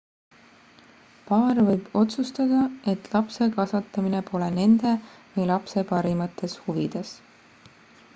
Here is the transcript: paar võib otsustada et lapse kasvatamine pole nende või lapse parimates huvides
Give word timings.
paar 1.25 1.59
võib 1.67 1.91
otsustada 2.01 2.61
et 2.93 3.09
lapse 3.15 3.49
kasvatamine 3.57 4.23
pole 4.31 4.47
nende 4.57 4.95
või 5.37 5.47
lapse 5.53 5.85
parimates 5.93 6.57
huvides 6.65 7.13